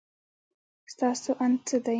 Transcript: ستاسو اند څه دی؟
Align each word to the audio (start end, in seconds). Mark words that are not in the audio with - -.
ستاسو 0.93 1.29
اند 1.43 1.57
څه 1.67 1.77
دی؟ 1.83 1.89